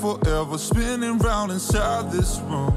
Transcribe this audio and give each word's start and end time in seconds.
forever 0.00 0.56
spinning 0.58 1.18
round 1.18 1.50
inside 1.50 2.12
this 2.12 2.38
room. 2.42 2.72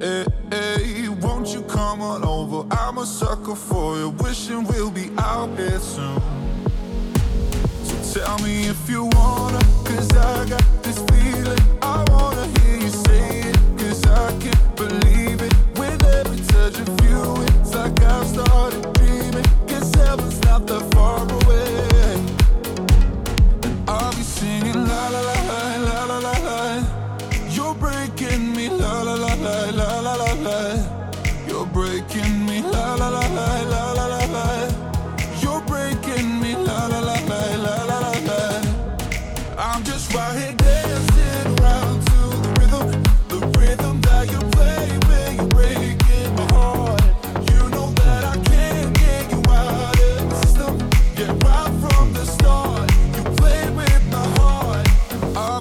Hey, 0.00 0.24
hey, 0.50 1.08
won't 1.08 1.48
you 1.48 1.62
come 1.62 2.00
on 2.00 2.24
over? 2.24 2.66
I'm 2.74 2.98
a 2.98 3.04
sucker 3.04 3.54
for 3.54 3.96
you, 3.96 4.08
wishing 4.20 4.64
we'll 4.64 4.90
be 4.90 5.10
out 5.18 5.54
here 5.58 5.78
soon. 5.78 6.22
So 7.84 8.20
tell 8.20 8.38
me 8.38 8.68
if 8.68 8.88
you 8.88 9.04
wanna, 9.04 9.60
cause 9.84 10.10
I 10.16 10.48
got 10.48 10.82
this 10.82 10.98
feeling. 10.98 11.29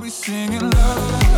we 0.10 0.14
singing 0.14 0.70
la 0.72 0.96
la 0.96 1.29